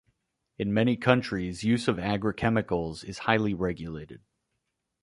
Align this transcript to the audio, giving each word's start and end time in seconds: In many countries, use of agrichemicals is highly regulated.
In 0.57 0.73
many 0.73 0.97
countries, 0.97 1.63
use 1.63 1.87
of 1.87 1.97
agrichemicals 1.97 3.03
is 3.03 3.19
highly 3.19 3.53
regulated. 3.53 4.23